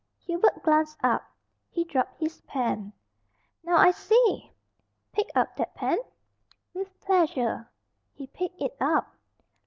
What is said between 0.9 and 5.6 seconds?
up. He dropped his pen. "Now I see!" "Pick up